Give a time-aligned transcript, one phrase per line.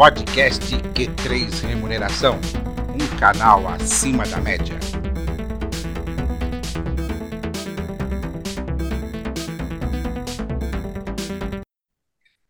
[0.00, 2.40] podcast Q3 Remuneração,
[2.94, 4.78] um canal acima da média.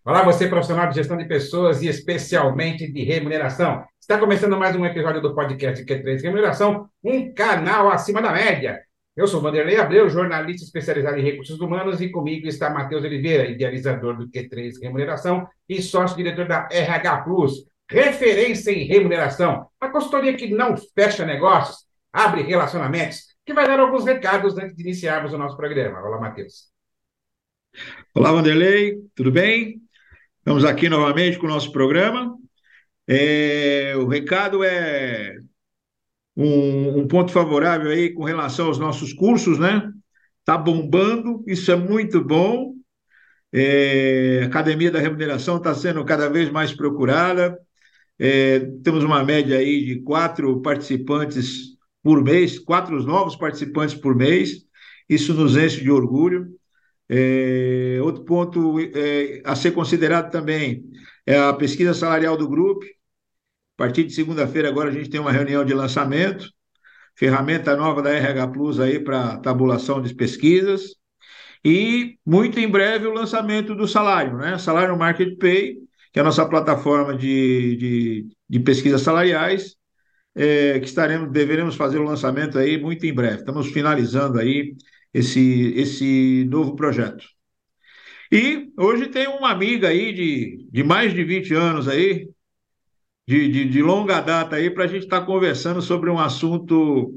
[0.05, 3.85] Olá, você profissional de gestão de pessoas e especialmente de remuneração.
[4.01, 8.79] Está começando mais um episódio do podcast Q3 Remuneração, um canal acima da média.
[9.17, 14.17] Eu sou Vanderlei Abreu, jornalista especializado em recursos humanos, e comigo está Matheus Oliveira, idealizador
[14.17, 19.69] do Q3 Remuneração e sócio-diretor da RH Plus, referência em remuneração.
[19.81, 24.83] A consultoria que não fecha negócios, abre relacionamentos, que vai dar alguns recados antes de
[24.83, 26.01] iniciarmos o nosso programa.
[26.01, 26.71] Olá, Matheus.
[28.15, 29.81] Olá, Vanderlei, tudo bem?
[30.39, 32.37] Estamos aqui novamente com o nosso programa.
[33.09, 35.37] É, o recado é
[36.37, 39.91] um, um, ponto favorável aí com relação aos nossos cursos, né?
[40.41, 42.75] Está bombando, isso é muito bom.
[43.53, 47.59] É, a Academia da Remuneração está sendo cada vez mais procurada.
[48.19, 54.65] É, temos uma média aí de quatro participantes por mês, quatro novos participantes por mês.
[55.09, 56.49] Isso nos enche de orgulho.
[57.09, 60.85] É, outro ponto é, a ser considerado também
[61.27, 62.85] é a pesquisa salarial do grupo.
[63.81, 66.47] A partir de segunda-feira, agora, a gente tem uma reunião de lançamento,
[67.17, 70.97] ferramenta nova da RH Plus aí para tabulação de pesquisas.
[71.65, 74.59] E muito em breve o lançamento do salário, né?
[74.59, 75.79] Salário Market Pay,
[76.13, 79.77] que é a nossa plataforma de, de, de pesquisas salariais,
[80.35, 83.39] é, que estaremos, deveremos fazer o lançamento aí muito em breve.
[83.39, 84.77] Estamos finalizando aí
[85.15, 87.25] esse, esse novo projeto.
[88.31, 92.29] E hoje tem uma amiga aí de, de mais de 20 anos aí,
[93.31, 97.15] de, de, de longa data aí, para a gente estar tá conversando sobre um assunto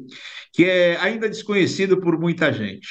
[0.54, 2.88] que é ainda desconhecido por muita gente.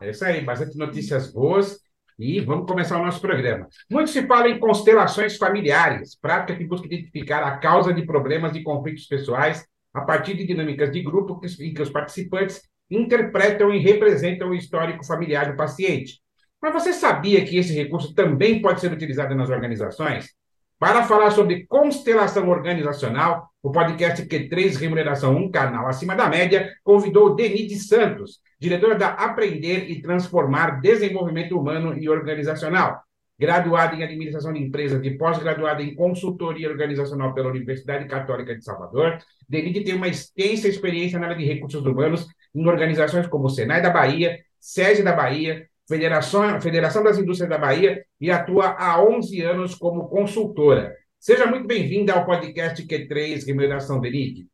[0.00, 1.78] É isso aí, bastante notícias boas.
[2.18, 3.68] E vamos começar o nosso programa.
[3.90, 8.62] Muito se fala em constelações familiares, prática que busca identificar a causa de problemas e
[8.62, 14.50] conflitos pessoais a partir de dinâmicas de grupo em que os participantes interpretam e representam
[14.50, 16.18] o histórico familiar do paciente.
[16.62, 20.39] Mas você sabia que esse recurso também pode ser utilizado nas organizações?
[20.80, 27.34] Para falar sobre constelação organizacional, o podcast Q3 Remuneração, um canal acima da média, convidou
[27.34, 32.98] Denise Santos, diretora da Aprender e Transformar Desenvolvimento Humano e Organizacional,
[33.38, 39.18] graduada em Administração de Empresas e pós-graduada em Consultoria Organizacional pela Universidade Católica de Salvador.
[39.46, 43.82] Denise tem uma extensa experiência na área de recursos humanos em organizações como o Senai
[43.82, 49.40] da Bahia, SESI da Bahia, Federação, Federação das Indústrias da Bahia e atua há 11
[49.40, 50.96] anos como consultora.
[51.18, 54.48] Seja muito bem-vinda ao podcast Q3 Remuneração Denise.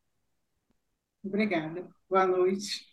[1.23, 1.87] Obrigada.
[2.09, 2.87] Boa noite.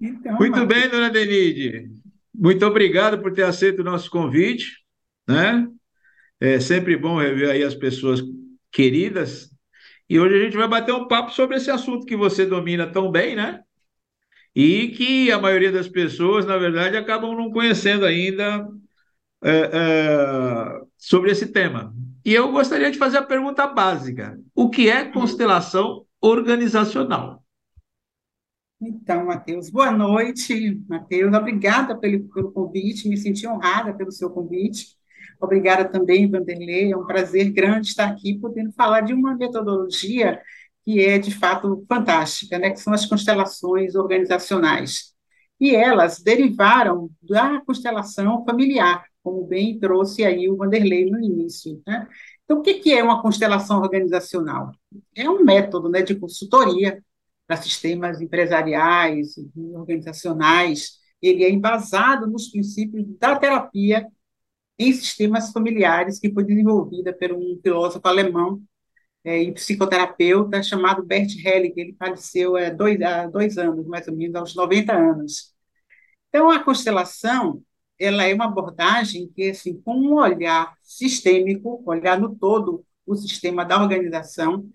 [0.00, 1.88] Então, Muito bem, dona Denide.
[2.34, 4.66] Muito obrigado por ter aceito o nosso convite.
[5.28, 5.68] Né?
[6.40, 8.20] É sempre bom rever aí as pessoas
[8.72, 9.48] queridas.
[10.08, 13.12] E hoje a gente vai bater um papo sobre esse assunto que você domina tão
[13.12, 13.62] bem, né?
[14.54, 18.68] E que a maioria das pessoas, na verdade, acabam não conhecendo ainda
[19.42, 21.94] é, é, sobre esse tema.
[22.24, 27.42] E eu gostaria de fazer a pergunta básica: o que é constelação organizacional?
[28.80, 31.34] Então, Matheus, boa noite, Matheus.
[31.34, 34.96] Obrigada pelo, pelo convite, me senti honrada pelo seu convite.
[35.40, 36.92] Obrigada também, Vanderlei.
[36.92, 40.40] É um prazer grande estar aqui podendo falar de uma metodologia
[40.84, 42.70] que é, de fato, fantástica, né?
[42.70, 45.12] que são as constelações organizacionais.
[45.58, 51.82] E elas derivaram da constelação familiar, como bem trouxe aí o Vanderlei no início.
[51.86, 52.08] Né?
[52.44, 54.72] Então, o que é uma constelação organizacional?
[55.14, 57.02] É um método né, de consultoria
[57.46, 59.34] para sistemas empresariais,
[59.74, 64.06] organizacionais, ele é embasado nos princípios da terapia
[64.78, 68.62] em sistemas familiares, que foi desenvolvida por um filósofo alemão
[69.24, 71.74] é, e psicoterapeuta chamado Bert Hellinger.
[71.76, 75.54] Ele faleceu é, dois, há dois anos, mais ou menos, aos 90 anos.
[76.28, 77.62] Então, a constelação
[77.98, 83.64] ela é uma abordagem que, assim, com um olhar sistêmico, olhar no todo o sistema
[83.64, 84.66] da organização,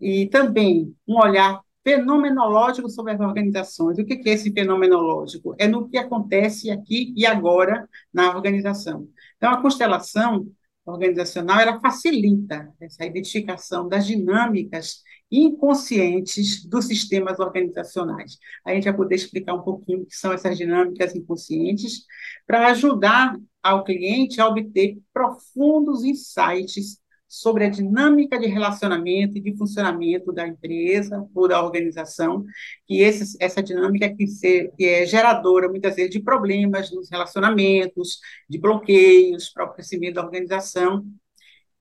[0.00, 3.98] e também um olhar fenomenológico sobre as organizações.
[3.98, 5.54] O que é esse fenomenológico?
[5.58, 9.08] É no que acontece aqui e agora na organização.
[9.36, 10.46] Então, a constelação
[10.86, 18.38] organizacional ela facilita essa identificação das dinâmicas inconscientes dos sistemas organizacionais.
[18.64, 22.04] A gente vai poder explicar um pouquinho o que são essas dinâmicas inconscientes
[22.46, 27.00] para ajudar ao cliente a obter profundos insights
[27.34, 32.44] sobre a dinâmica de relacionamento e de funcionamento da empresa ou da organização,
[32.86, 38.20] que esse, essa dinâmica que, ser, que é geradora, muitas vezes, de problemas nos relacionamentos,
[38.48, 41.04] de bloqueios para o crescimento da organização,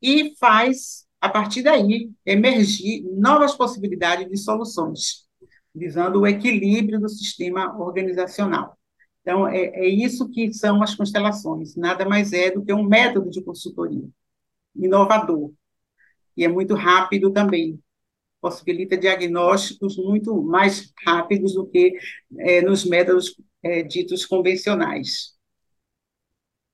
[0.01, 5.27] e faz, a partir daí, emergir novas possibilidades de soluções,
[5.73, 8.75] visando o equilíbrio do sistema organizacional.
[9.21, 13.29] Então, é, é isso que são as constelações, nada mais é do que um método
[13.29, 14.09] de consultoria
[14.75, 15.51] inovador,
[16.35, 17.79] e é muito rápido também,
[18.41, 21.97] possibilita diagnósticos muito mais rápidos do que
[22.39, 25.33] é, nos métodos é, ditos convencionais.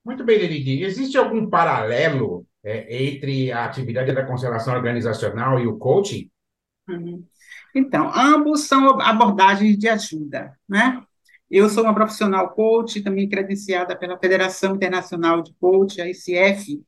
[0.04, 0.82] Muito bem, Denise.
[0.82, 6.30] Existe algum paralelo é, entre a atividade da constelação organizacional e o coaching?
[6.88, 7.24] Uhum.
[7.76, 11.04] Então, ambos são abordagens de ajuda, né?
[11.50, 16.82] Eu sou uma profissional coach, também credenciada pela Federação Internacional de Coach, a ICF,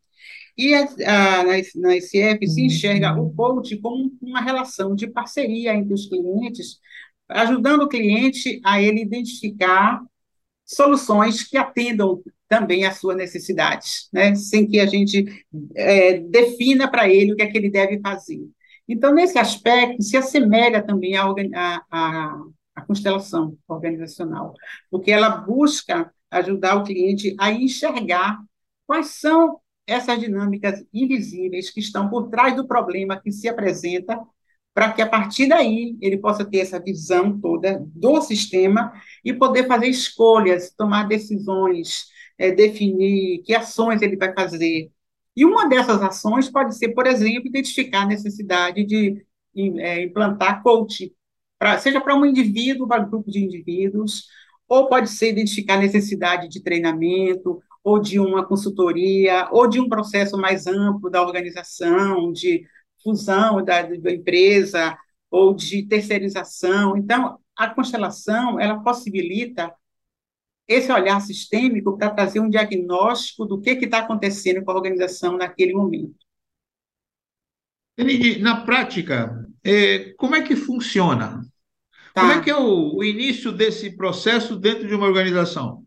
[0.62, 5.94] e a, a, na, ICF se enxerga o coach como uma relação de parceria entre
[5.94, 6.80] os clientes,
[7.28, 10.02] ajudando o cliente a ele identificar
[10.66, 14.36] soluções que atendam também às suas necessidades, né?
[14.36, 15.26] sem que a gente
[15.76, 18.42] é, defina para ele o que é que ele deve fazer.
[18.88, 21.26] Então, nesse aspecto, se assemelha também à,
[21.90, 22.42] à,
[22.76, 24.54] a constelação organizacional,
[24.90, 28.38] porque ela busca ajudar o cliente a enxergar
[28.86, 34.20] quais são essas dinâmicas invisíveis que estão por trás do problema que se apresenta,
[34.74, 38.94] para que a partir daí ele possa ter essa visão toda do sistema
[39.24, 42.06] e poder fazer escolhas, tomar decisões,
[42.38, 44.90] é, definir que ações ele vai fazer.
[45.36, 49.26] E uma dessas ações pode ser, por exemplo, identificar a necessidade de
[49.80, 51.12] é, implantar coaching
[51.60, 54.28] pra, seja para um indivíduo, para um grupo de indivíduos,
[54.68, 60.38] ou pode ser identificar necessidade de treinamento, ou de uma consultoria, ou de um processo
[60.38, 62.66] mais amplo da organização, de
[63.04, 64.98] fusão da, da empresa,
[65.30, 66.96] ou de terceirização.
[66.96, 69.74] Então, a constelação, ela possibilita
[70.68, 75.74] esse olhar sistêmico para trazer um diagnóstico do que está acontecendo com a organização naquele
[75.74, 76.16] momento.
[78.40, 81.42] Na prática, é, como é que funciona?
[82.14, 82.22] Tá.
[82.22, 85.86] Como é que é o, o, início desse processo dentro de uma organização?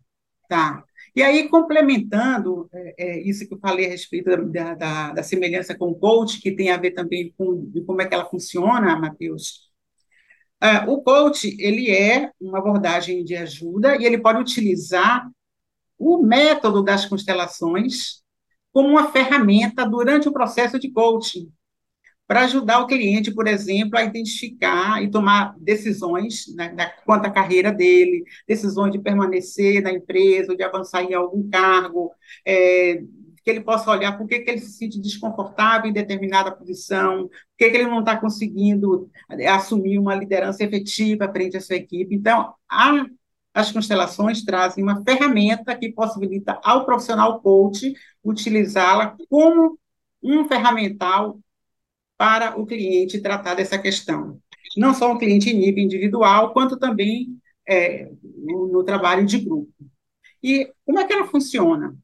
[0.49, 0.85] Tá.
[1.14, 5.76] E aí, complementando é, é, isso que eu falei a respeito da, da, da, semelhança
[5.76, 9.70] com o coach, que tem a ver também com como é que ela funciona, Matheus.
[10.62, 15.28] Uh, o coach, ele é uma abordagem de ajuda e ele pode utilizar
[15.99, 18.22] o método das constelações
[18.72, 21.52] como uma ferramenta durante o processo de coaching
[22.26, 27.71] para ajudar o cliente, por exemplo, a identificar e tomar decisões né, quanto à carreira
[27.71, 32.11] dele, decisões de permanecer na empresa, de avançar em algum cargo,
[32.47, 33.03] é,
[33.44, 37.31] que ele possa olhar por que, que ele se sente desconfortável em determinada posição, por
[37.59, 42.15] que, que ele não está conseguindo é, assumir uma liderança efetiva frente à sua equipe.
[42.15, 43.05] Então, a,
[43.53, 47.93] as constelações trazem uma ferramenta que possibilita ao profissional coach
[48.25, 49.79] utilizá-la como
[50.23, 51.38] um ferramental
[52.16, 54.40] para o cliente tratar dessa questão.
[54.76, 57.38] Não só o cliente em nível individual, quanto também
[57.69, 59.72] é, no, no trabalho de grupo.
[60.43, 61.96] E como é que ela funciona?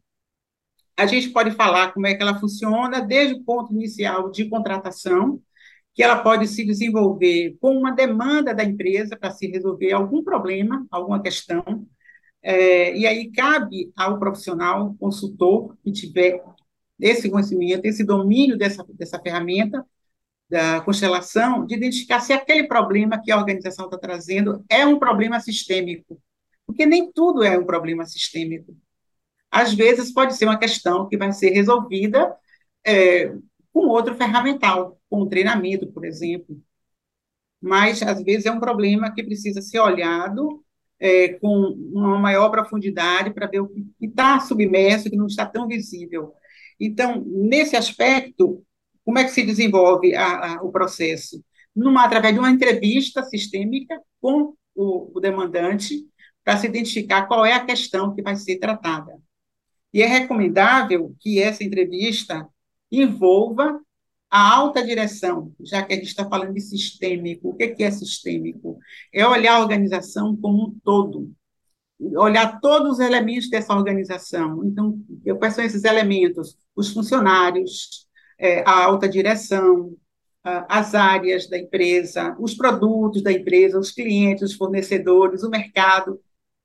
[0.96, 5.40] A gente pode falar como é que ela funciona desde o ponto inicial de contratação,
[5.94, 10.86] que ela pode se desenvolver com uma demanda da empresa para se resolver algum problema,
[10.90, 11.86] alguma questão,
[12.42, 16.42] é, e aí cabe ao profissional, consultor, que tiver
[16.98, 19.84] esse conhecimento, esse domínio dessa, dessa ferramenta,
[20.50, 25.38] da constelação de identificar se aquele problema que a organização está trazendo é um problema
[25.38, 26.20] sistêmico.
[26.66, 28.76] Porque nem tudo é um problema sistêmico.
[29.50, 32.34] Às vezes pode ser uma questão que vai ser resolvida
[32.84, 33.32] é,
[33.72, 36.60] com outro ferramental, com um treinamento, por exemplo.
[37.60, 40.64] Mas, às vezes, é um problema que precisa ser olhado
[40.98, 41.48] é, com
[41.92, 46.32] uma maior profundidade para ver o que está submerso, que não está tão visível.
[46.78, 48.64] Então, nesse aspecto,
[49.04, 51.42] como é que se desenvolve a, a, o processo?
[51.74, 56.06] Numa, através de uma entrevista sistêmica com o, o demandante,
[56.44, 59.12] para se identificar qual é a questão que vai ser tratada.
[59.92, 62.48] E é recomendável que essa entrevista
[62.90, 63.80] envolva
[64.30, 67.48] a alta direção, já que a gente está falando de sistêmico.
[67.50, 68.78] O que é sistêmico?
[69.12, 71.32] É olhar a organização como um todo,
[72.16, 74.64] olhar todos os elementos dessa organização.
[74.64, 74.98] Então,
[75.38, 76.56] quais são esses elementos?
[76.76, 78.08] Os funcionários,
[78.40, 79.94] é, a alta direção,
[80.42, 86.18] as áreas da empresa, os produtos da empresa, os clientes, os fornecedores, o mercado,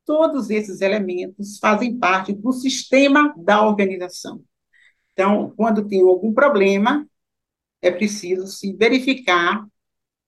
[0.06, 4.42] todos esses elementos fazem parte do sistema da organização.
[5.12, 7.06] Então, quando tem algum problema,
[7.82, 9.66] é preciso se verificar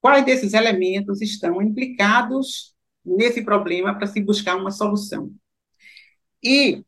[0.02, 2.76] quais desses elementos estão implicados
[3.06, 5.32] nesse problema para se buscar uma solução.
[6.44, 6.84] E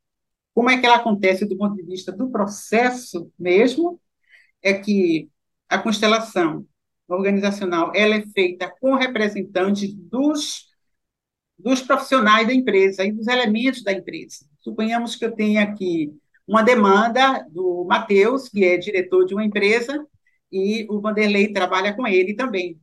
[0.54, 4.00] como é que ela acontece do ponto de vista do processo mesmo?
[4.62, 5.30] É que
[5.68, 6.66] a constelação
[7.08, 10.68] organizacional ela é feita com representantes dos,
[11.58, 14.46] dos profissionais da empresa e dos elementos da empresa.
[14.60, 16.14] Suponhamos que eu tenha aqui
[16.48, 20.06] uma demanda do Matheus, que é diretor de uma empresa,
[20.52, 22.80] e o Vanderlei trabalha com ele também.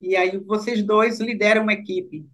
[0.00, 2.26] E aí vocês dois lideram uma equipe.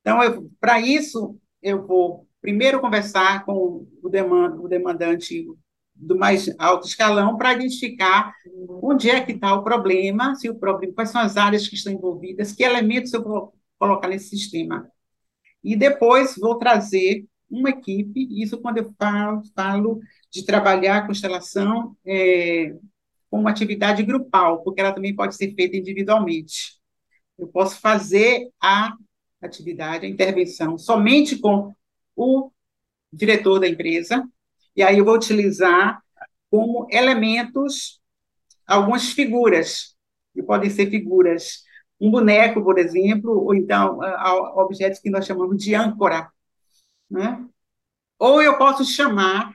[0.00, 0.18] Então,
[0.60, 5.46] para isso, eu vou primeiro conversar com o, demand, o demandante
[5.94, 8.34] do mais alto escalão para identificar
[8.82, 11.92] onde é que está o problema, se o problema, quais são as áreas que estão
[11.92, 14.88] envolvidas, que elementos eu vou colocar nesse sistema.
[15.62, 21.96] E depois vou trazer uma equipe, isso quando eu falo, falo de trabalhar a constelação
[22.04, 22.74] é,
[23.30, 26.78] com uma atividade grupal, porque ela também pode ser feita individualmente.
[27.38, 28.94] Eu posso fazer a
[29.40, 31.72] atividade, a intervenção, somente com
[32.16, 32.50] o
[33.12, 34.26] diretor da empresa,
[34.76, 36.02] e aí eu vou utilizar
[36.50, 38.00] como elementos
[38.66, 39.94] algumas figuras,
[40.32, 41.62] que podem ser figuras,
[42.00, 43.98] um boneco, por exemplo, ou então
[44.56, 46.30] objetos que nós chamamos de âncora.
[47.10, 47.44] Né?
[48.18, 49.52] Ou eu posso chamar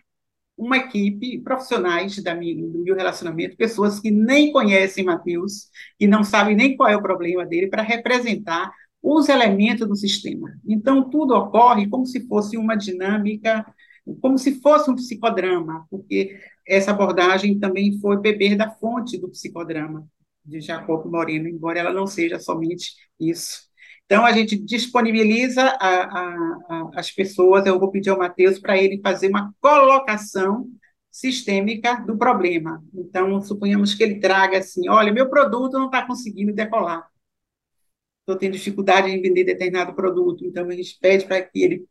[0.57, 6.23] uma equipe, profissionais da minha, do meu relacionamento, pessoas que nem conhecem Mateus, que não
[6.23, 8.69] sabem nem qual é o problema dele, para representar
[9.01, 10.53] os elementos do sistema.
[10.67, 13.65] Então, tudo ocorre como se fosse uma dinâmica,
[14.21, 20.07] como se fosse um psicodrama, porque essa abordagem também foi beber da fonte do psicodrama
[20.43, 23.69] de Jacob Moreno, embora ela não seja somente isso.
[24.05, 28.75] Então, a gente disponibiliza a, a, a, as pessoas, eu vou pedir ao Matheus para
[28.75, 30.67] ele fazer uma colocação
[31.11, 32.83] sistêmica do problema.
[32.93, 37.07] Então, suponhamos que ele traga assim, olha, meu produto não está conseguindo decolar.
[38.21, 40.43] Estou tendo dificuldade em vender determinado produto.
[40.45, 41.85] Então, a gente pede para que ele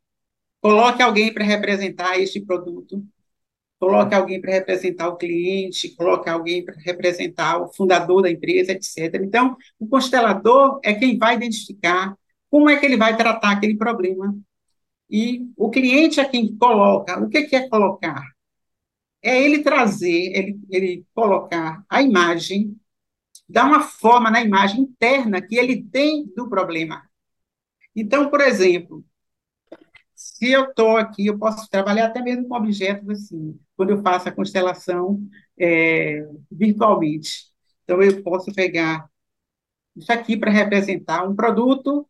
[0.60, 3.02] coloque alguém para representar este produto
[3.78, 9.22] coloque alguém para representar o cliente, coloque alguém para representar o fundador da empresa, etc.
[9.22, 12.14] Então, o constelador é quem vai identificar
[12.50, 14.36] como é que ele vai tratar aquele problema.
[15.10, 17.18] E o cliente é quem coloca.
[17.22, 18.22] O que é colocar?
[19.22, 22.76] É ele trazer, ele, ele colocar a imagem,
[23.48, 27.02] dar uma forma na imagem interna que ele tem do problema.
[27.94, 29.04] Então, por exemplo,
[30.18, 34.28] se eu estou aqui, eu posso trabalhar até mesmo com objetos assim, quando eu faço
[34.28, 35.22] a constelação
[35.56, 37.46] é, virtualmente.
[37.84, 39.08] Então, eu posso pegar
[39.96, 42.08] isso aqui para representar um produto,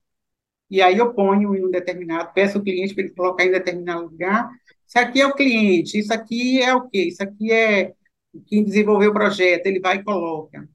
[0.70, 4.04] e aí eu ponho em um determinado, peço ao cliente para ele colocar em determinado
[4.04, 4.50] lugar.
[4.86, 7.08] Isso aqui é o cliente, isso aqui é o quê?
[7.08, 7.94] Isso aqui é
[8.46, 10.68] quem desenvolveu o projeto, ele vai e coloca.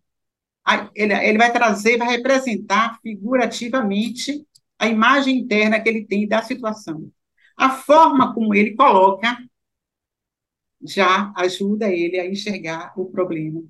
[0.64, 4.46] Aí, ele, ele vai trazer, vai representar figurativamente
[4.80, 7.12] a imagem interna que ele tem da situação.
[7.58, 9.38] A forma como ele coloca
[10.86, 13.64] já ajuda ele a enxergar o problema.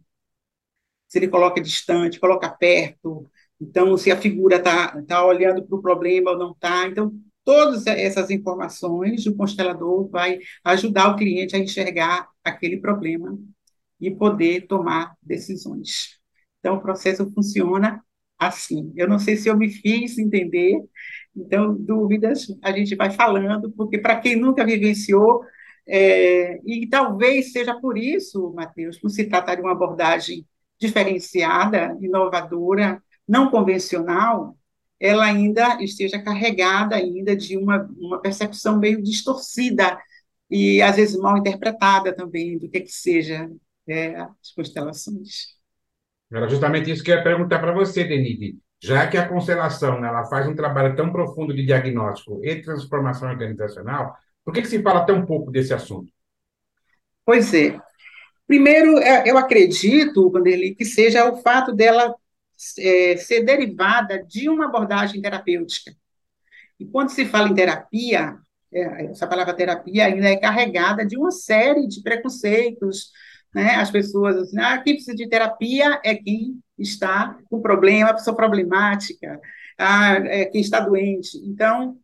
[1.07, 3.29] Se ele coloca distante, coloca perto,
[3.61, 6.87] então se a figura está tá olhando para o problema ou não está.
[6.87, 7.13] Então,
[7.43, 13.37] todas essas informações o constelador vai ajudar o cliente a enxergar aquele problema
[13.99, 16.19] e poder tomar decisões.
[16.59, 18.03] Então, o processo funciona
[18.37, 18.91] assim.
[18.95, 20.81] Eu não sei se eu me fiz entender,
[21.35, 25.43] então, dúvidas a gente vai falando, porque para quem nunca vivenciou,
[25.87, 30.45] é, e talvez seja por isso, Matheus, por se tratar de uma abordagem
[30.79, 34.57] diferenciada, inovadora, não convencional,
[34.99, 39.99] ela ainda esteja carregada ainda de uma, uma percepção meio distorcida
[40.49, 43.49] e às vezes mal interpretada também do que que seja
[43.87, 45.57] é, as constelações.
[46.31, 48.57] Era justamente isso que eu ia perguntar para você, Denise.
[48.81, 54.13] Já que a constelação ela faz um trabalho tão profundo de diagnóstico e transformação organizacional,
[54.43, 56.11] por que, que se fala tão pouco desse assunto?
[57.25, 57.79] Pois é.
[58.45, 62.13] Primeiro, é, eu acredito, Vanderlei, que seja o fato dela
[62.77, 65.93] é, ser derivada de uma abordagem terapêutica.
[66.79, 68.35] E quando se fala em terapia,
[68.73, 73.11] é, essa palavra terapia ainda é carregada de uma série de preconceitos,
[73.53, 73.75] né?
[73.75, 78.35] As pessoas assim, ah, quem precisa de terapia é quem está com problema, a pessoa
[78.35, 79.39] problemática,
[79.77, 81.37] ah, é quem está doente.
[81.45, 81.97] Então,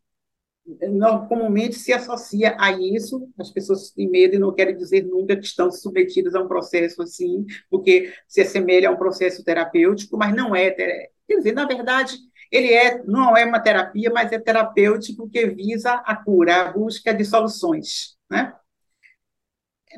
[1.28, 5.46] comumente se associa a isso, as pessoas têm medo e não querem dizer nunca que
[5.46, 10.56] estão submetidas a um processo assim, porque se assemelha a um processo terapêutico, mas não
[10.56, 10.72] é.
[10.72, 12.18] Quer dizer, na verdade,
[12.52, 17.14] ele é, não é uma terapia, mas é terapêutico porque visa a cura, a busca
[17.14, 18.54] de soluções, né?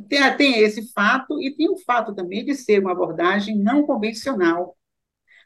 [0.08, 4.78] Tem, tem esse fato, e tem o fato também de ser uma abordagem não convencional,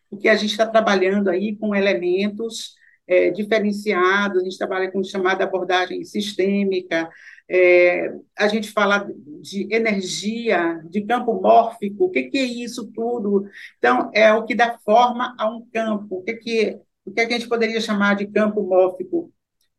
[0.09, 2.75] porque a gente está trabalhando aí com elementos
[3.07, 7.09] é, diferenciados, a gente trabalha com chamada abordagem sistêmica,
[7.47, 9.07] é, a gente fala
[9.41, 13.47] de energia, de campo mórfico, o que, que, é isso tudo?
[13.77, 16.17] Então, é o que dá forma a um campo.
[16.17, 19.31] O que, que, o que, que a gente poderia chamar de campo mórfico?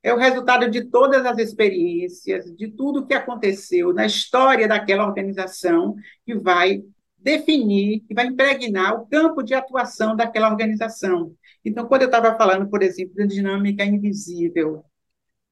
[0.07, 5.97] É o resultado de todas as experiências, de tudo que aconteceu na história daquela organização,
[6.25, 6.81] que vai
[7.19, 11.35] definir, que vai impregnar o campo de atuação daquela organização.
[11.65, 14.85] Então, quando eu estava falando, por exemplo, da dinâmica invisível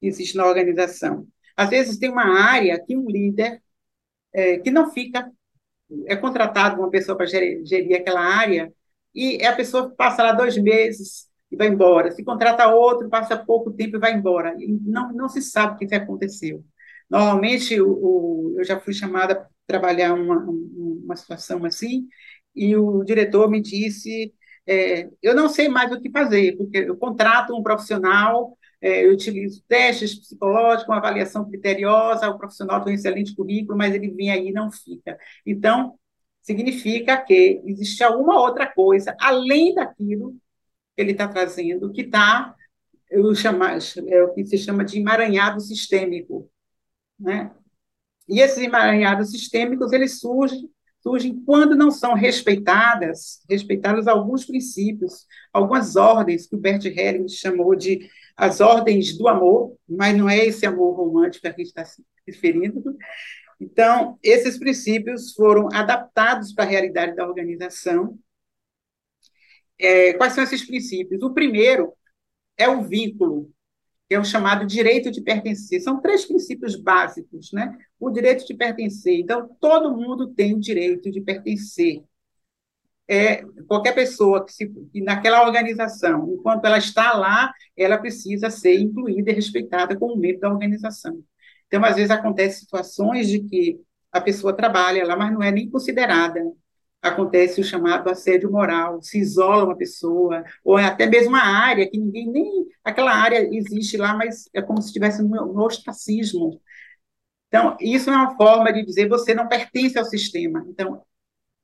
[0.01, 3.61] que existe na organização, às vezes tem uma área que um líder
[4.33, 5.29] é, que não fica,
[6.07, 8.73] é contratado uma pessoa para gerir, gerir, aquela área,
[9.13, 12.11] e a pessoa passa lá dois meses e vai embora.
[12.13, 14.55] Se contrata outro, passa pouco tempo e vai embora.
[14.59, 16.65] E não, não se sabe o que aconteceu.
[17.09, 22.09] Normalmente, o, o, eu já fui chamada para trabalhar uma, uma situação assim,
[22.55, 24.35] e o diretor me disse:
[24.67, 29.13] é, eu não sei mais o que fazer, porque eu contrato um profissional é, eu
[29.13, 34.31] utilizo testes psicológicos, uma avaliação criteriosa, o profissional tem um excelente currículo, mas ele vem
[34.31, 35.17] aí e não fica.
[35.47, 35.99] Então,
[36.43, 40.37] significa que existe alguma outra coisa, além daquilo
[40.95, 42.55] que ele está trazendo, que está,
[43.11, 46.51] é o que se chama de emaranhado sistêmico.
[47.19, 47.51] Né?
[48.29, 50.71] E esses emaranhados sistêmicos, eles surgem
[51.05, 57.77] surgem quando não são respeitadas, respeitados alguns princípios, algumas ordens que o Bert Helling chamou
[57.77, 62.03] de as ordens do amor, mas não é esse amor romântico a que está se
[62.27, 62.83] referindo.
[63.61, 68.19] Então, esses princípios foram adaptados para a realidade da organização.
[69.79, 71.23] É, quais são esses princípios?
[71.23, 71.93] O primeiro
[72.57, 73.51] é o vínculo,
[74.09, 75.81] que é o chamado direito de pertencer.
[75.81, 77.77] São três princípios básicos, né?
[77.99, 79.19] O direito de pertencer.
[79.19, 82.03] Então, todo mundo tem o direito de pertencer
[83.07, 88.79] é, qualquer pessoa que, se, que naquela organização, enquanto ela está lá, ela precisa ser
[88.81, 91.23] incluída e respeitada como membro da organização.
[91.67, 93.81] Então, às vezes, acontece situações de que
[94.13, 96.41] a pessoa trabalha lá, mas não é nem considerada.
[97.05, 101.89] Acontece o chamado assédio moral, se isola uma pessoa, ou é até mesmo uma área
[101.91, 102.67] que ninguém nem.
[102.83, 106.61] Aquela área existe lá, mas é como se estivesse no ostracismo.
[107.49, 110.65] Então, isso é uma forma de dizer você não pertence ao sistema.
[110.69, 111.03] Então,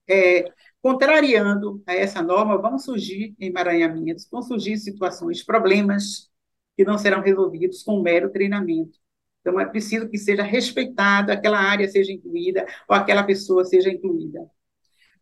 [0.08, 0.44] é,
[0.82, 6.30] Contrariando a essa norma, vão surgir emaranhamentos, vão surgir situações, problemas
[6.76, 8.98] que não serão resolvidos com mero treinamento.
[9.42, 14.40] Então, é preciso que seja respeitado, aquela área seja incluída, ou aquela pessoa seja incluída.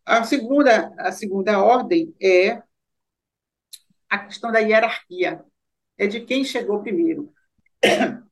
[0.09, 2.63] A segunda, a segunda ordem é
[4.09, 5.45] a questão da hierarquia,
[5.99, 7.31] é de quem chegou primeiro.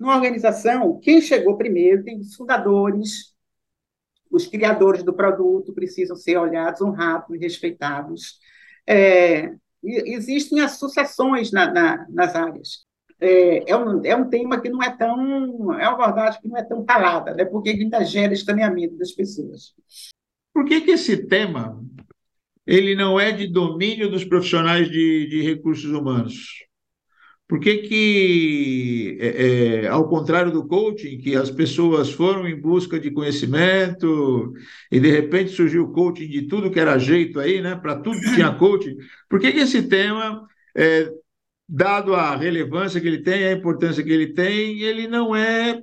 [0.00, 3.32] Numa organização, quem chegou primeiro tem os fundadores,
[4.28, 8.40] os criadores do produto precisam ser olhados, honrados e respeitados.
[8.84, 12.84] É, existem associações na, na, nas áreas.
[13.20, 15.72] É, é, um, é um tema que não é tão.
[15.80, 17.44] É uma verdade que não é tão calada, né?
[17.44, 19.72] porque ainda gera estranhamento das pessoas.
[20.58, 21.80] Por que, que esse tema
[22.66, 26.64] ele não é de domínio dos profissionais de, de recursos humanos?
[27.46, 32.98] Por que, que é, é, ao contrário do coaching, que as pessoas foram em busca
[32.98, 34.52] de conhecimento
[34.90, 37.76] e de repente surgiu o coaching de tudo que era jeito aí, né?
[37.76, 38.96] Para tudo que tinha coaching.
[39.28, 40.44] Por que, que esse tema,
[40.76, 41.08] é,
[41.68, 45.80] dado a relevância que ele tem, a importância que ele tem, ele não é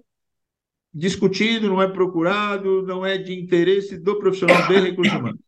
[0.96, 5.42] discutido, não é procurado, não é de interesse do profissional de recursos humanos?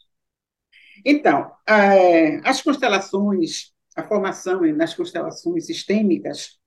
[1.05, 6.59] Então, é, as constelações a formação nas constelações sistêmicas,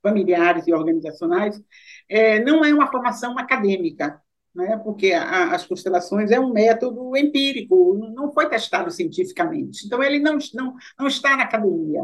[0.00, 1.60] familiares e organizacionais,
[2.08, 4.22] é, não é uma formação acadêmica,
[4.54, 4.76] né?
[4.78, 9.84] porque as constelações é um método empírico, não foi testado cientificamente.
[9.84, 12.02] Então, ele não, não, não está na academia.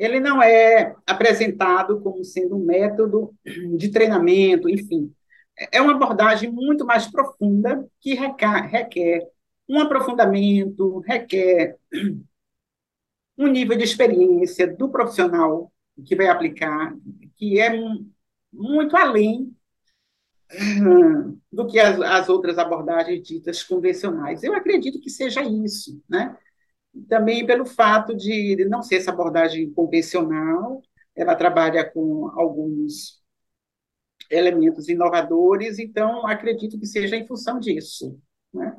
[0.00, 3.34] Ele não é apresentado como sendo um método
[3.76, 5.12] de treinamento, enfim.
[5.70, 9.28] É uma abordagem muito mais profunda que requer,
[9.68, 11.76] um aprofundamento, requer
[13.36, 15.70] um nível de experiência do profissional
[16.06, 16.96] que vai aplicar,
[17.36, 17.70] que é
[18.50, 19.54] muito além
[21.52, 24.42] do que as, as, outras abordagens ditas convencionais.
[24.42, 26.34] Eu acredito que seja isso, né?
[27.08, 30.82] Também pelo fato de não ser essa abordagem convencional,
[31.14, 33.20] ela trabalha com alguns
[34.30, 38.18] elementos inovadores, então acredito que seja em função disso,
[38.52, 38.76] né?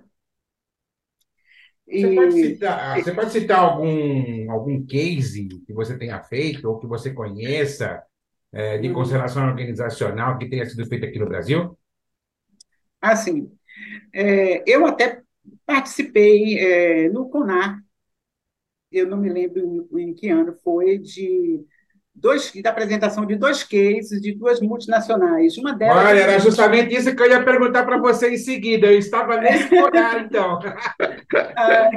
[1.88, 6.88] Você, pode citar, você pode citar algum, algum case que você tenha feito ou que
[6.88, 8.02] você conheça
[8.54, 8.94] é, de hum.
[8.94, 11.78] constelação organizacional que tenha sido feito aqui no Brasil?
[13.02, 13.52] Assim,
[14.14, 15.22] é, eu até
[15.66, 17.84] participei é, no CONAR,
[18.92, 21.64] eu não me lembro em, que ano foi, de
[22.14, 25.58] dois, da apresentação de dois cases de duas multinacionais.
[25.58, 26.06] Uma delas.
[26.06, 28.88] Olha, era justamente isso que eu ia perguntar para você em seguida.
[28.88, 30.60] Eu estava nesse lugar, então.
[31.56, 31.90] Ah,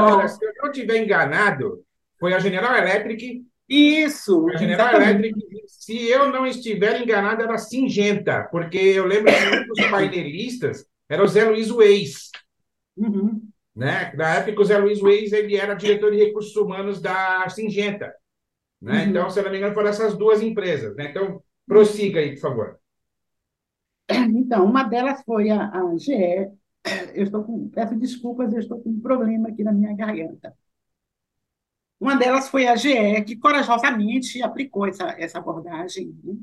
[0.00, 1.84] Olha, se eu não estiver enganado,
[2.18, 3.44] foi a General Electric.
[3.68, 4.48] Isso.
[4.50, 5.28] A General exatamente.
[5.28, 10.84] Electric, se eu não estiver enganado, era Singenta, porque eu lembro que um dos painelistas
[11.08, 12.30] era o Zé Luiz Weiss.
[12.96, 13.40] Uhum.
[13.80, 14.12] Né?
[14.14, 18.14] Na época, o Zé Luiz Weiss ele era diretor de recursos humanos da Singenta.
[18.78, 19.04] Né?
[19.04, 19.08] Uhum.
[19.08, 20.94] Então, se não me engano, foram essas duas empresas.
[20.96, 21.08] Né?
[21.08, 22.78] Então, prossiga aí, por favor.
[24.10, 26.50] Então, uma delas foi a, a GE.
[27.14, 30.54] Eu estou com, peço desculpas, eu estou com um problema aqui na minha garganta.
[31.98, 36.14] Uma delas foi a GE, que corajosamente aplicou essa, essa abordagem.
[36.22, 36.34] Né?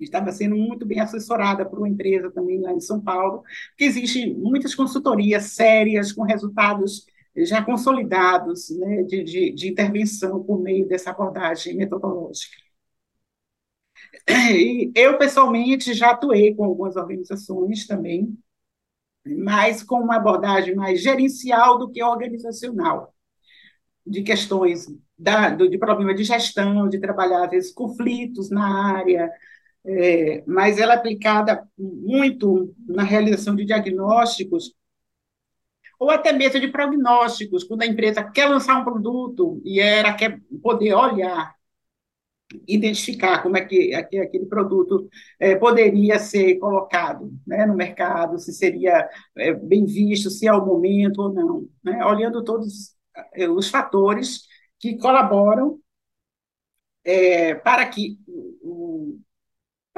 [0.00, 3.42] Estava sendo muito bem assessorada por uma empresa também lá em São Paulo,
[3.76, 7.06] que existem muitas consultorias sérias, com resultados
[7.36, 12.56] já consolidados né, de, de, de intervenção por meio dessa abordagem metodológica.
[14.28, 18.36] E eu, pessoalmente, já atuei com algumas organizações também,
[19.26, 23.14] mas com uma abordagem mais gerencial do que organizacional,
[24.06, 24.86] de questões
[25.18, 29.30] da, do, de problema de gestão, de trabalhar, às vezes, conflitos na área,
[29.88, 34.74] é, mas ela é aplicada muito na realização de diagnósticos
[35.98, 39.80] ou até mesmo de prognósticos, quando a empresa quer lançar um produto e
[40.16, 41.54] quer poder olhar,
[42.66, 45.08] identificar como é que aquele produto
[45.40, 50.64] é, poderia ser colocado né, no mercado, se seria é, bem visto, se é o
[50.64, 52.94] momento ou não, né, olhando todos
[53.34, 54.42] é, os fatores
[54.78, 55.80] que colaboram
[57.04, 58.18] é, para que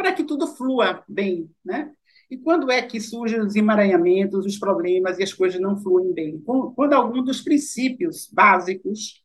[0.00, 1.92] para que tudo flua bem, né?
[2.30, 6.40] E quando é que surgem os emaranhamentos, os problemas e as coisas não fluem bem?
[6.40, 9.22] Quando alguns dos princípios básicos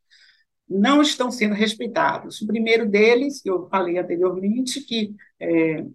[0.67, 2.41] não estão sendo respeitados.
[2.41, 5.85] O primeiro deles, que eu falei anteriormente, que é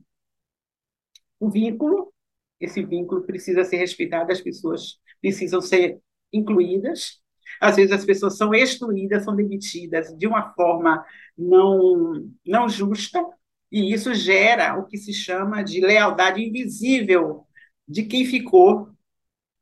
[1.38, 2.11] o vínculo,
[2.59, 6.01] esse vínculo precisa ser respeitado, as pessoas precisam ser
[6.33, 7.21] incluídas.
[7.61, 11.05] Às vezes as pessoas são excluídas, são demitidas de uma forma
[11.37, 13.23] não, não justa,
[13.71, 17.47] e isso gera o que se chama de lealdade invisível
[17.87, 18.89] de quem ficou,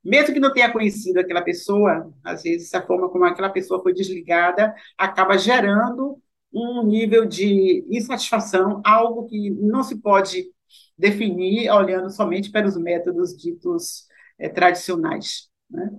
[0.03, 3.93] mesmo que não tenha conhecido aquela pessoa, às vezes a forma como aquela pessoa foi
[3.93, 6.21] desligada acaba gerando
[6.53, 10.51] um nível de insatisfação, algo que não se pode
[10.97, 14.07] definir olhando somente para os métodos ditos
[14.39, 15.49] é, tradicionais.
[15.71, 15.91] Né?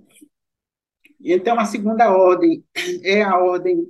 [1.20, 2.64] Então, a segunda ordem
[3.04, 3.86] é a ordem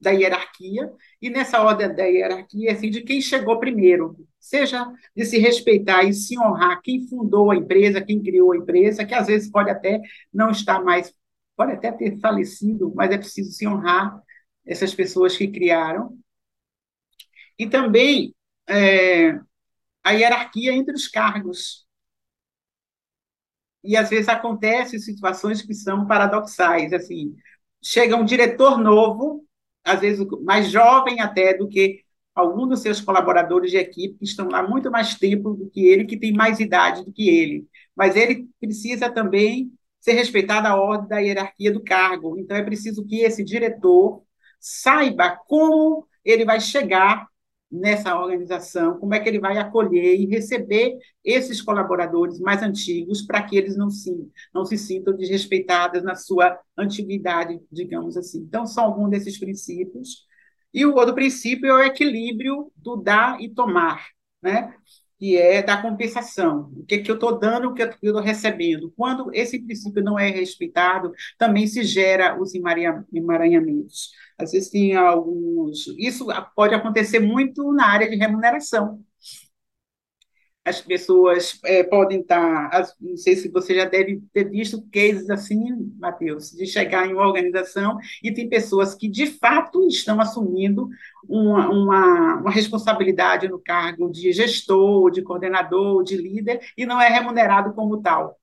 [0.00, 0.92] da hierarquia,
[1.24, 4.84] e nessa ordem da hierarquia, assim, de quem chegou primeiro, seja
[5.16, 9.14] de se respeitar e se honrar quem fundou a empresa, quem criou a empresa, que
[9.14, 11.14] às vezes pode até não estar mais,
[11.56, 14.20] pode até ter falecido, mas é preciso se honrar
[14.66, 16.14] essas pessoas que criaram.
[17.58, 18.34] E também
[18.68, 19.30] é,
[20.02, 21.86] a hierarquia entre os cargos.
[23.82, 27.34] E às vezes acontecem situações que são paradoxais, assim,
[27.82, 29.43] chega um diretor novo
[29.84, 32.02] às vezes mais jovem até do que
[32.34, 36.04] algum dos seus colaboradores de equipe que estão lá muito mais tempo do que ele,
[36.04, 37.66] que tem mais idade do que ele.
[37.94, 39.70] Mas ele precisa também
[40.00, 42.38] ser respeitado a ordem da hierarquia do cargo.
[42.38, 44.22] Então é preciso que esse diretor
[44.60, 47.28] saiba como ele vai chegar
[47.74, 53.42] nessa organização, como é que ele vai acolher e receber esses colaboradores mais antigos para
[53.42, 54.12] que eles não se,
[54.54, 58.38] não se sintam desrespeitados na sua antiguidade, digamos assim.
[58.40, 60.26] Então, são alguns desses princípios.
[60.72, 64.06] E o outro princípio é o equilíbrio do dar e tomar,
[64.42, 64.74] né?
[65.24, 66.70] Que é da compensação.
[66.76, 68.92] O que, que eu estou dando, o que eu estou recebendo.
[68.94, 74.10] Quando esse princípio não é respeitado, também se gera os emaranhamentos.
[74.36, 75.86] Às vezes tem alguns.
[75.96, 79.02] Isso pode acontecer muito na área de remuneração.
[80.64, 85.28] As pessoas é, podem estar, tá, não sei se você já deve ter visto cases
[85.28, 85.60] assim,
[85.98, 90.88] Matheus, de chegar em uma organização e tem pessoas que de fato estão assumindo
[91.28, 97.08] uma, uma, uma responsabilidade no cargo de gestor, de coordenador, de líder, e não é
[97.08, 98.38] remunerado como tal.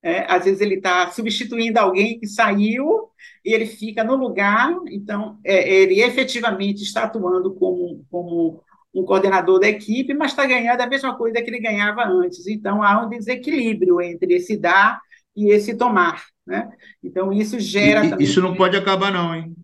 [0.00, 3.10] É, às vezes ele está substituindo alguém que saiu
[3.44, 8.62] e ele fica no lugar, então é, ele efetivamente está atuando como, como
[8.94, 12.46] um coordenador da equipe, mas está ganhando a mesma coisa que ele ganhava antes.
[12.46, 15.00] Então há um desequilíbrio entre esse dar
[15.36, 16.24] e esse tomar.
[16.46, 16.68] Né?
[17.02, 18.16] Então isso gera.
[18.18, 19.54] E, isso não pode acabar, não, hein?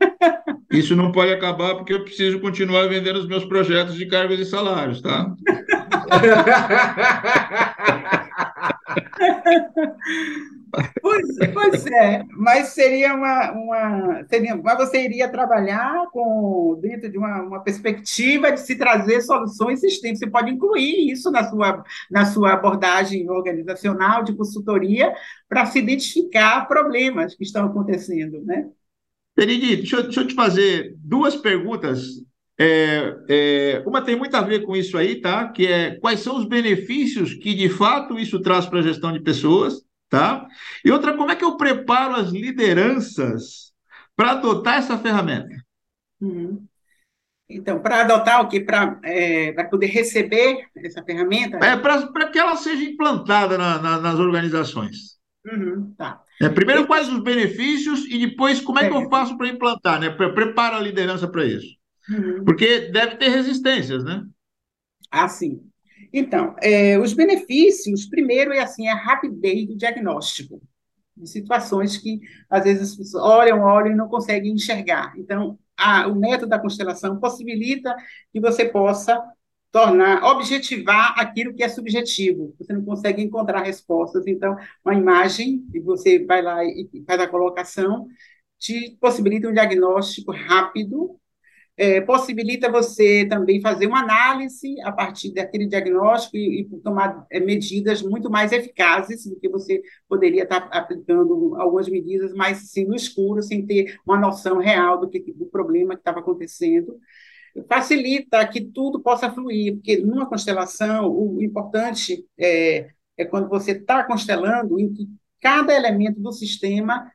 [0.70, 4.44] Isso não pode acabar porque eu preciso continuar vendendo os meus projetos de cargos e
[4.44, 5.32] salários, tá?
[11.00, 17.16] Pois, pois é, mas seria uma, uma seria, mas você iria trabalhar com dentro de
[17.16, 20.20] uma, uma perspectiva de se trazer soluções sistêmicas.
[20.20, 25.12] Você pode incluir isso na sua, na sua abordagem organizacional de consultoria
[25.48, 28.68] para se identificar problemas que estão acontecendo, né?
[29.34, 32.06] Peridi, deixa, deixa eu te fazer duas perguntas.
[32.58, 35.48] É, é, uma tem muito a ver com isso aí, tá?
[35.48, 39.20] Que é quais são os benefícios que de fato isso traz para a gestão de
[39.20, 40.46] pessoas, tá?
[40.84, 43.72] E outra, como é que eu preparo as lideranças
[44.14, 45.54] para adotar essa ferramenta?
[46.20, 46.66] Uhum.
[47.48, 48.60] Então, para adotar o que?
[48.60, 51.58] Para é, poder receber essa ferramenta?
[51.58, 55.16] É, para que ela seja implantada na, na, nas organizações.
[55.46, 56.20] Uhum, tá.
[56.42, 56.86] É, primeiro, eu...
[56.86, 58.90] quais os benefícios e depois como é, é.
[58.90, 60.10] que eu faço para implantar, né?
[60.10, 61.76] Prepara a liderança para isso.
[62.10, 62.44] Uhum.
[62.44, 64.24] Porque deve ter resistências, né?
[65.10, 65.60] Ah, sim.
[66.18, 70.62] Então, é, os benefícios, primeiro é assim, a rapidez do diagnóstico,
[71.14, 75.12] de situações que às vezes as pessoas olham, olham e não conseguem enxergar.
[75.18, 77.94] Então, a, o método da constelação possibilita
[78.32, 79.22] que você possa
[79.70, 82.54] tornar, objetivar aquilo que é subjetivo.
[82.58, 84.26] Você não consegue encontrar respostas.
[84.26, 88.06] Então, uma imagem, e você vai lá e faz a colocação,
[88.58, 91.20] te possibilita um diagnóstico rápido
[91.76, 97.38] é, possibilita você também fazer uma análise a partir daquele diagnóstico e, e tomar é,
[97.38, 102.94] medidas muito mais eficazes do que você poderia estar aplicando algumas medidas mais assim, no
[102.94, 106.98] escuro, sem ter uma noção real do, que, do problema que estava acontecendo.
[107.68, 114.02] Facilita que tudo possa fluir, porque numa constelação, o importante é, é quando você está
[114.04, 115.06] constelando, em que
[115.40, 117.10] cada elemento do sistema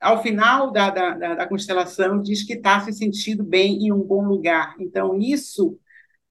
[0.00, 4.24] ao final da, da, da constelação, diz que está se sentindo bem em um bom
[4.24, 4.74] lugar.
[4.80, 5.78] Então, isso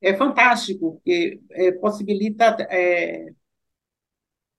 [0.02, 3.32] é fantástico, porque é, possibilita é,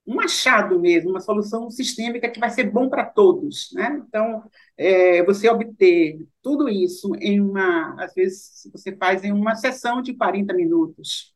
[0.07, 3.71] um achado mesmo, uma solução sistêmica que vai ser bom para todos.
[3.73, 4.03] Né?
[4.07, 4.43] Então,
[4.77, 10.15] é, você obter tudo isso em uma, às vezes, você faz em uma sessão de
[10.15, 11.35] 40 minutos.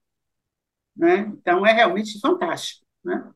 [0.96, 1.32] Né?
[1.38, 2.84] Então, é realmente fantástico.
[3.04, 3.32] Né?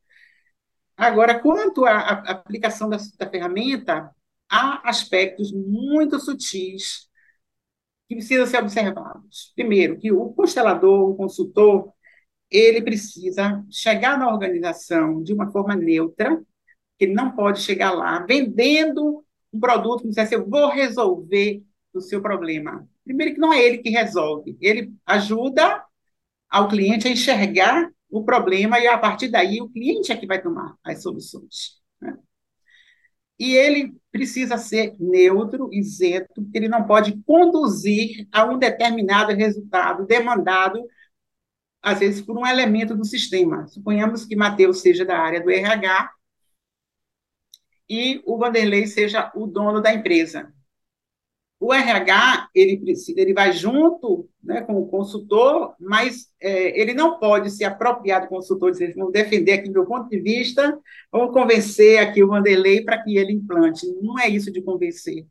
[0.97, 1.99] Agora, quanto à,
[2.31, 4.13] aplicação da, da ferramenta,
[4.51, 7.09] há aspectos muito sutis
[8.09, 9.53] que precisam ser observados.
[9.55, 11.93] Primeiro, que o constelador, o consultor,
[12.51, 16.37] ele precisa chegar na organização de uma forma neutra,
[16.99, 22.01] que ele não pode chegar lá vendendo um produto que dizer eu vou resolver o
[22.01, 22.89] seu problema.
[23.05, 25.85] Primeiro que não é ele que resolve, ele ajuda
[26.49, 30.41] ao cliente a enxergar o problema e a partir daí o cliente é que vai
[30.41, 31.78] tomar as soluções.
[33.39, 40.07] E ele precisa ser neutro, isento, porque ele não pode conduzir a um determinado resultado
[40.07, 40.83] demandado,
[41.81, 43.67] às vezes, por um elemento do sistema.
[43.69, 46.11] Suponhamos que Mateus seja da área do RH
[47.89, 50.53] e o Vanderlei seja o dono da empresa.
[51.61, 57.19] O RH, ele, precisa, ele vai junto né, com o consultor, mas é, ele não
[57.19, 60.79] pode se apropriar do consultor, dizer, vamos defender aqui meu ponto de vista,
[61.11, 63.87] vamos convencer aqui o Vanderlei para que ele implante.
[64.01, 65.27] Não é isso de convencer.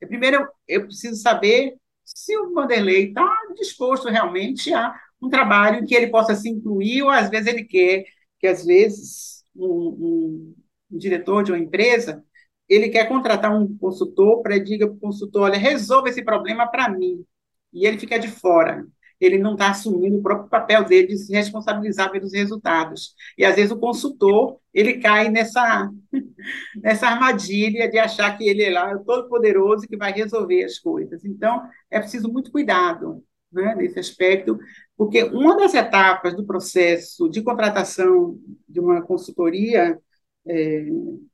[0.00, 5.94] Primeiro, eu, eu preciso saber se o Vanderlei está disposto realmente a um trabalho que
[5.94, 8.04] ele possa se incluir, ou às vezes ele quer
[8.38, 10.54] que, às vezes, um, um,
[10.92, 12.24] um diretor de uma empresa
[12.70, 16.88] ele quer contratar um consultor para diga para o consultor, olha, resolva esse problema para
[16.88, 17.24] mim.
[17.72, 18.86] E ele fica de fora.
[19.20, 23.14] Ele não está assumindo o próprio papel dele de se responsabilizar pelos resultados.
[23.36, 25.90] E às vezes o consultor ele cai nessa
[26.82, 31.24] nessa armadilha de achar que ele é lá todo poderoso que vai resolver as coisas.
[31.24, 34.58] Então é preciso muito cuidado né, nesse aspecto,
[34.96, 40.00] porque uma das etapas do processo de contratação de uma consultoria
[40.46, 40.86] é,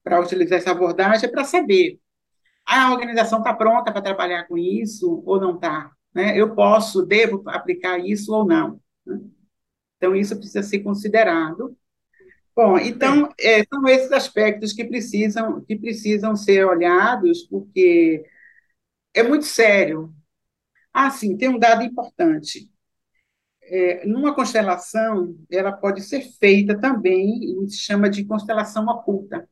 [0.03, 2.01] para utilizar essa abordagem é para saber
[2.67, 5.93] a organização está pronta para trabalhar com isso ou não está.
[6.13, 6.37] Né?
[6.37, 8.81] Eu posso, devo aplicar isso ou não.
[9.07, 9.21] Né?
[9.97, 11.77] Então, isso precisa ser considerado.
[12.55, 18.25] Bom, então, é, são esses aspectos que precisam, que precisam ser olhados, porque
[19.15, 20.13] é muito sério.
[20.93, 22.71] Ah, sim, tem um dado importante
[23.69, 29.49] é, numa constelação, ela pode ser feita também, se chama de constelação oculta,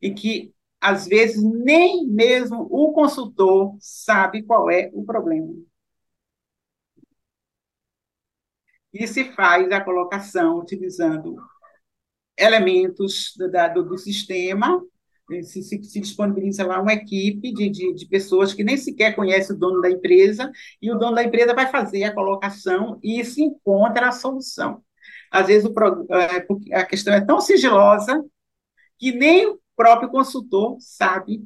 [0.00, 5.54] e que, às vezes, nem mesmo o consultor sabe qual é o problema.
[8.92, 11.36] E se faz a colocação utilizando
[12.36, 14.82] elementos do, do, do sistema,
[15.42, 19.52] se, se, se, disponibiliza lá uma equipe de, de, de, pessoas que nem sequer conhece
[19.52, 23.42] o dono da empresa, e o dono da empresa vai fazer a colocação e se
[23.42, 24.82] encontra a solução.
[25.30, 25.74] Às vezes o,
[26.14, 28.24] é, a questão é tão sigilosa
[28.98, 31.42] que nem o próprio consultor sabe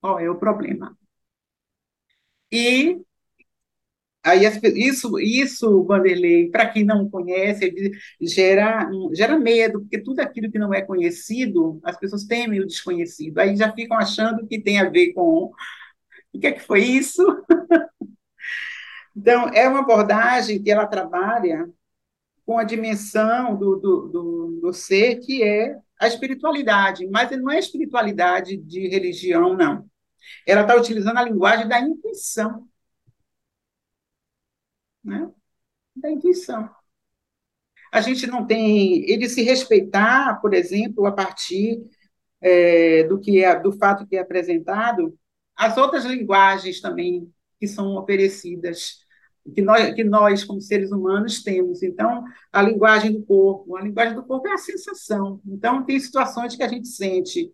[0.00, 0.96] qual é o problema.
[2.50, 3.00] E
[4.26, 7.72] Aí isso, isso, Vanderlei, para quem não conhece,
[8.20, 13.38] gera, gera medo, porque tudo aquilo que não é conhecido, as pessoas temem o desconhecido.
[13.38, 15.52] Aí já ficam achando que tem a ver com
[16.32, 17.22] o que é que foi isso?
[19.18, 21.66] Então, é uma abordagem que ela trabalha
[22.44, 27.58] com a dimensão do, do, do, do ser, que é a espiritualidade, mas não é
[27.58, 29.86] espiritualidade de religião, não.
[30.46, 32.68] Ela está utilizando a linguagem da intuição
[35.06, 35.30] né?
[35.94, 36.68] da intuição.
[37.92, 41.82] A gente não tem ele se respeitar, por exemplo, a partir
[42.40, 45.18] é, do que é, do fato que é apresentado,
[45.56, 48.98] as outras linguagens também que são oferecidas,
[49.54, 51.82] que nós, que nós como seres humanos temos.
[51.82, 55.40] Então, a linguagem do corpo, a linguagem do corpo é a sensação.
[55.46, 57.52] Então, tem situações que a gente sente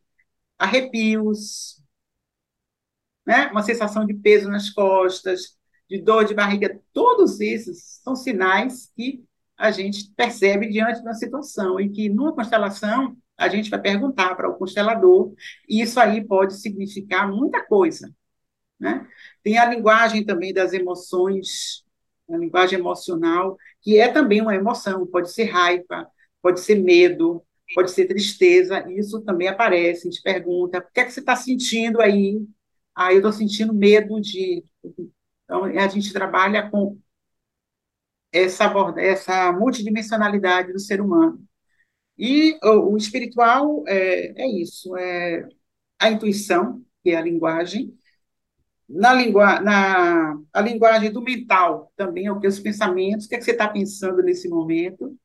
[0.59, 1.81] arrepios,
[3.27, 3.49] né?
[3.49, 5.57] uma sensação de peso nas costas,
[5.93, 9.23] de dor de barriga, todos esses são sinais que
[9.59, 14.49] a gente percebe diante da situação e que numa constelação a gente vai perguntar para
[14.49, 15.35] o constelador
[15.69, 18.11] e isso aí pode significar muita coisa,
[18.81, 19.07] né?
[19.43, 21.85] Tem a linguagem também das emoções,
[22.31, 26.09] a linguagem emocional, que é também uma emoção, pode ser raiva,
[26.41, 31.05] pode ser medo, pode ser tristeza, isso também aparece, a gente pergunta, o que é
[31.05, 32.41] que você está sentindo aí?
[32.95, 34.65] Ah, eu estou sentindo medo de
[35.45, 36.99] então, a gente trabalha com
[38.33, 38.65] essa,
[38.99, 41.45] essa multidimensionalidade do ser humano.
[42.19, 45.49] E o, o espiritual é, é, isso, é
[45.99, 47.97] a intuição, que é a linguagem,
[48.89, 49.15] na,
[49.61, 53.45] na a linguagem do mental também é o que os pensamentos, o que, é que
[53.45, 55.17] você está pensando nesse momento.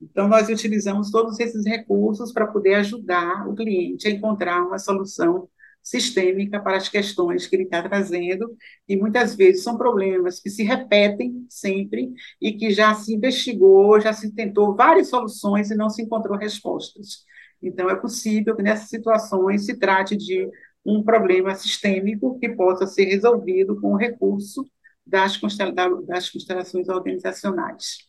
[0.00, 5.48] Então, nós utilizamos todos esses recursos para poder ajudar o cliente a encontrar uma solução
[5.84, 8.56] sistêmica para as questões que ele está trazendo,
[8.88, 14.14] e muitas vezes são problemas que se repetem sempre e que já se investigou, já
[14.14, 17.24] se tentou várias soluções e não se encontrou respostas.
[17.62, 20.48] Então, é possível que nessas situações se trate de
[20.84, 24.66] um problema sistêmico que possa ser resolvido com o recurso
[25.06, 28.08] das, constelações organizacionais.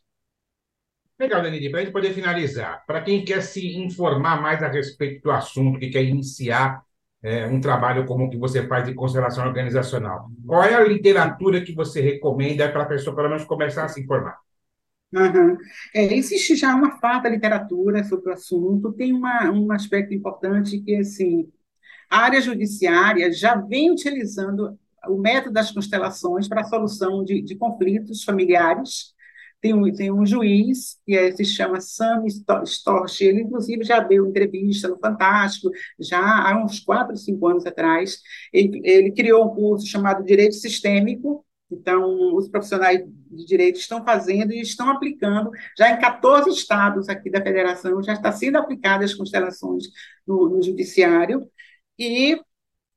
[1.19, 5.23] Legal, Danilo, para a gente poder finalizar, para quem quer se informar mais a respeito
[5.23, 6.84] do assunto, que quer iniciar
[7.25, 10.29] é, um trabalho como o que você faz de constelação organizacional.
[10.45, 13.99] Qual é a literatura que você recomenda para a pessoa, pelo menos, começar a se
[13.99, 14.37] informar?
[15.11, 15.57] Uhum.
[15.91, 18.93] É, existe já uma farta literatura sobre o assunto.
[18.93, 21.49] Tem uma, um aspecto importante que, assim,
[22.11, 27.55] a área judiciária já vem utilizando o método das constelações para a solução de, de
[27.55, 29.14] conflitos familiares
[29.65, 32.23] tem um, tem um juiz, que é, se chama Sam
[32.65, 38.19] Storch, ele inclusive já deu entrevista no Fantástico, já há uns quatro, cinco anos atrás.
[38.53, 42.99] Ele, ele criou um curso chamado Direito Sistêmico, então, os profissionais
[43.31, 48.13] de direito estão fazendo e estão aplicando, já em 14 estados aqui da federação, já
[48.13, 49.85] está sendo aplicadas as constelações
[50.27, 51.49] no, no judiciário,
[51.97, 52.39] e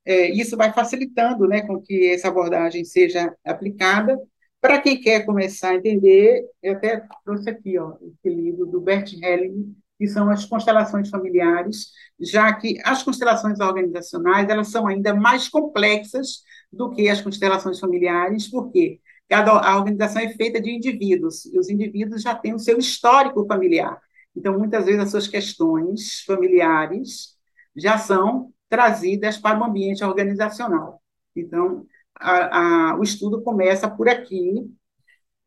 [0.04, 4.18] é, isso vai facilitando né, com que essa abordagem seja aplicada,
[4.60, 9.12] para quem quer começar a entender, eu até trouxe aqui ó, esse livro do Bert
[9.12, 15.48] Helling, que são as constelações familiares, já que as constelações organizacionais elas são ainda mais
[15.48, 16.42] complexas
[16.72, 21.68] do que as constelações familiares, porque cada a organização é feita de indivíduos e os
[21.68, 24.00] indivíduos já têm o seu histórico familiar.
[24.34, 27.36] Então, muitas vezes as suas questões familiares
[27.76, 31.02] já são trazidas para o ambiente organizacional.
[31.34, 31.86] Então,
[32.20, 34.70] a, a, o estudo começa por aqui,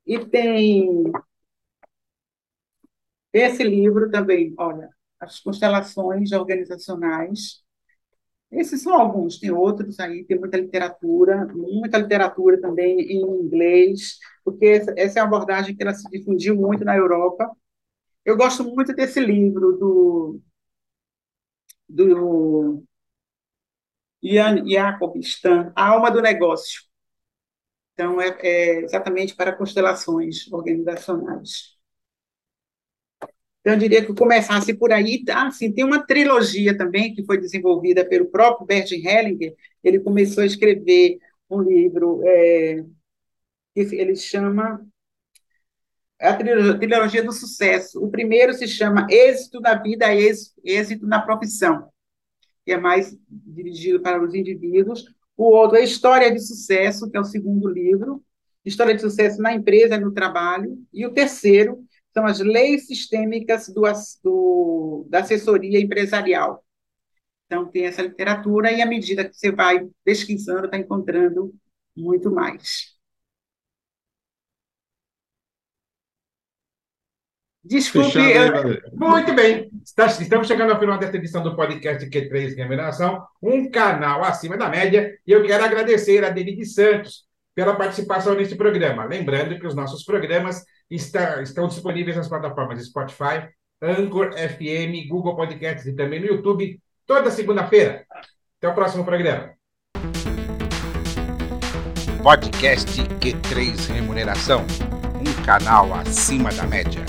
[0.05, 1.03] e tem
[3.34, 7.62] esse livro também, olha, as constelações organizacionais.
[8.51, 14.84] Esses são alguns, tem outros aí, tem muita literatura, muita literatura também em inglês, porque
[14.97, 17.49] essa é uma abordagem que ela se difundiu muito na Europa.
[18.25, 20.41] Eu gosto muito desse livro do,
[21.88, 22.84] do
[24.21, 26.82] Ian Jacob Stan, A Alma do Negócio.
[27.93, 31.78] Então, é, é exatamente para constelações organizacionais.
[33.61, 35.24] Então, eu diria que começasse por aí.
[35.24, 35.47] Tá?
[35.47, 39.55] Assim, tem uma trilogia também que foi desenvolvida pelo próprio Bert Hellinger.
[39.84, 41.19] Ele começou a escrever
[41.49, 42.84] um livro é,
[43.74, 44.86] que ele chama
[46.19, 48.03] a trilogia do sucesso.
[48.03, 50.07] O primeiro se chama Êxito na Vida,
[50.63, 51.91] Êxito na Profissão.
[52.72, 55.03] Que é mais dirigido para os indivíduos.
[55.36, 58.24] O outro é História de Sucesso, que é o segundo livro,
[58.63, 60.78] História de Sucesso na Empresa e no Trabalho.
[60.93, 63.82] E o terceiro são as leis sistêmicas do,
[64.24, 66.63] do, da assessoria empresarial.
[67.45, 71.53] Então, tem essa literatura, e à medida que você vai pesquisando, está encontrando
[71.93, 72.90] muito mais.
[77.64, 78.18] Desculpe.
[78.18, 78.82] Eu...
[78.93, 79.70] Muito bem.
[79.84, 85.16] Estamos chegando ao final desta edição do podcast Q3 Remuneração, um canal acima da média,
[85.26, 89.05] e eu quero agradecer a Denise Santos pela participação neste programa.
[89.05, 93.47] Lembrando que os nossos programas está, estão disponíveis nas plataformas Spotify,
[93.82, 98.05] Anchor, FM, Google Podcasts e também no YouTube, toda segunda-feira.
[98.57, 99.51] Até o próximo programa.
[102.24, 104.66] Podcast Q3 Remuneração,
[105.20, 107.03] um canal acima da média.